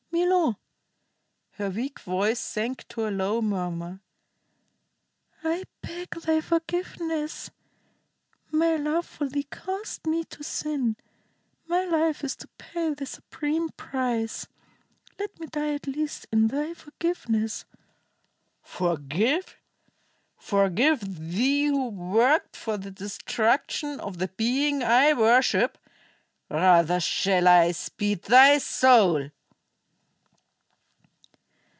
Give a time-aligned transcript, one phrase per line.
[0.13, 0.59] Milo"
[1.51, 4.01] her weak voice sank to a low murmur
[5.43, 7.49] "I beg thy forgiveness.
[8.51, 10.97] My love for thee caused me to sin.
[11.65, 14.47] My life is to pay the supreme price.
[15.17, 17.63] Let me die at least in thy forgiveness."
[18.61, 19.55] "Forgive?
[20.37, 20.99] Forgive
[21.31, 25.77] thee, who worked for the destruction of the being I worship?
[26.49, 29.29] Rather shall I speed thy soul!"